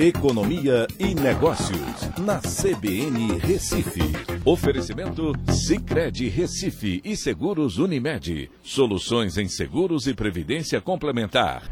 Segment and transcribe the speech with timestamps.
[0.00, 4.00] Economia e Negócios, na CBN Recife.
[4.44, 8.48] Oferecimento Cicred Recife e Seguros Unimed.
[8.62, 11.68] Soluções em seguros e previdência complementar.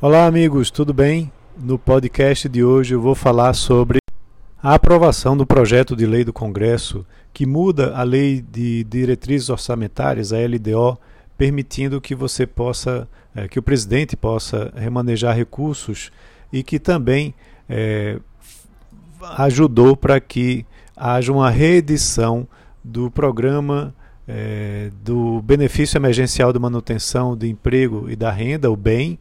[0.00, 1.30] Olá, amigos, tudo bem?
[1.54, 3.98] No podcast de hoje eu vou falar sobre
[4.62, 10.32] a aprovação do projeto de lei do Congresso que muda a Lei de Diretrizes Orçamentárias,
[10.32, 10.98] a LDO,
[11.36, 13.06] permitindo que você possa,
[13.36, 16.10] eh, que o presidente possa remanejar recursos
[16.52, 17.34] e que também
[17.68, 18.18] é,
[19.36, 20.66] ajudou para que
[20.96, 22.46] haja uma reedição
[22.82, 23.94] do programa
[24.26, 29.18] é, do Benefício Emergencial de Manutenção de Emprego e da Renda, o BEM,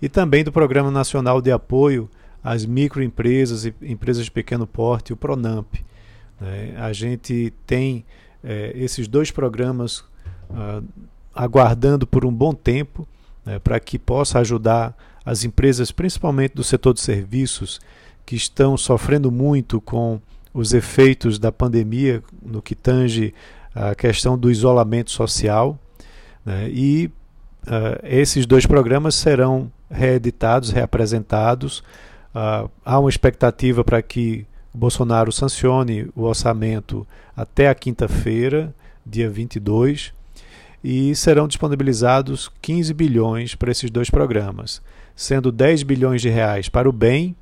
[0.00, 2.08] e também do Programa Nacional de Apoio
[2.42, 5.84] às Microempresas e Empresas de Pequeno Porte, o PRONAMP.
[6.40, 6.74] Né?
[6.78, 8.04] A gente tem
[8.42, 10.04] é, esses dois programas
[10.50, 10.82] ah,
[11.34, 13.06] aguardando por um bom tempo
[13.44, 14.96] né, para que possa ajudar
[15.28, 17.78] as empresas, principalmente do setor de serviços,
[18.24, 20.18] que estão sofrendo muito com
[20.54, 23.34] os efeitos da pandemia no que tange
[23.74, 25.78] a questão do isolamento social.
[26.46, 26.70] Né?
[26.70, 27.10] E
[27.66, 31.80] uh, esses dois programas serão reeditados, reapresentados.
[32.34, 40.14] Uh, há uma expectativa para que Bolsonaro sancione o orçamento até a quinta-feira, dia 22,
[40.82, 44.80] e serão disponibilizados 15 bilhões para esses dois programas
[45.18, 47.34] sendo 10 bilhões de reais para o bem.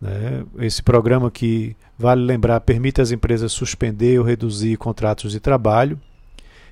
[0.00, 0.44] Né?
[0.58, 5.98] Esse programa que, vale lembrar, permite às empresas suspender ou reduzir contratos de trabalho.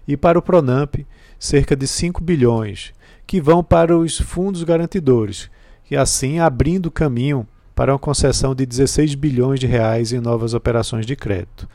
[0.06, 0.96] E para o Pronamp,
[1.38, 2.92] cerca de 5 bilhões,
[3.24, 5.48] que vão para os fundos garantidores,
[5.88, 11.06] e assim abrindo caminho para uma concessão de 16 bilhões de reais em novas operações
[11.06, 11.68] de crédito.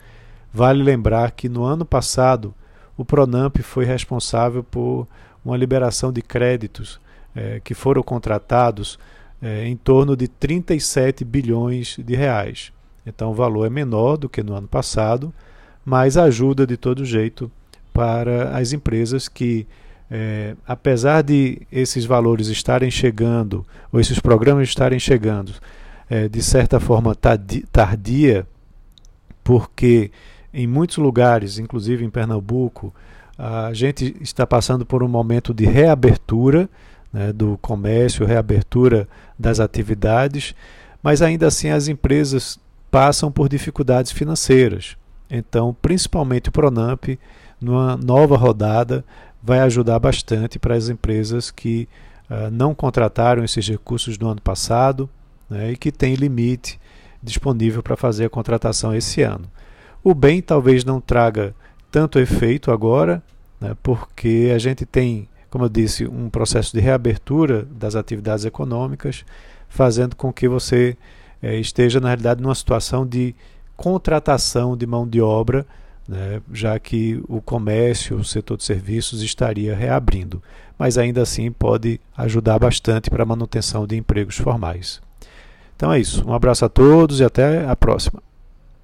[0.52, 2.54] Vale lembrar que no ano passado
[2.98, 5.06] o Pronamp foi responsável por
[5.44, 7.00] uma liberação de créditos
[7.34, 8.98] é, que foram contratados
[9.40, 12.72] é, em torno de 37 bilhões de reais.
[13.06, 15.32] Então o valor é menor do que no ano passado,
[15.84, 17.48] mas ajuda de todo jeito
[17.94, 19.64] para as empresas que,
[20.10, 25.52] é, apesar de esses valores estarem chegando, ou esses programas estarem chegando,
[26.30, 28.46] de certa forma tardia,
[29.44, 30.10] porque
[30.52, 32.92] em muitos lugares, inclusive em Pernambuco,
[33.38, 36.68] a gente está passando por um momento de reabertura
[37.12, 39.08] né, do comércio, reabertura
[39.38, 40.54] das atividades,
[41.02, 42.58] mas ainda assim as empresas
[42.90, 44.96] passam por dificuldades financeiras.
[45.30, 47.04] Então, principalmente o Pronamp,
[47.60, 49.04] numa nova rodada,
[49.42, 51.88] vai ajudar bastante para as empresas que
[52.30, 55.08] uh, não contrataram esses recursos no ano passado
[55.48, 56.80] né, e que têm limite
[57.22, 59.44] disponível para fazer a contratação esse ano.
[60.08, 61.54] O bem talvez não traga
[61.90, 63.22] tanto efeito agora,
[63.60, 69.24] né, porque a gente tem como eu disse, um processo de reabertura das atividades econômicas,
[69.68, 70.96] fazendo com que você
[71.42, 73.34] é, esteja, na realidade, numa situação de
[73.76, 75.66] contratação de mão de obra,
[76.06, 80.42] né, já que o comércio, o setor de serviços estaria reabrindo.
[80.78, 85.00] Mas ainda assim pode ajudar bastante para a manutenção de empregos formais.
[85.76, 86.26] Então é isso.
[86.28, 88.27] Um abraço a todos e até a próxima.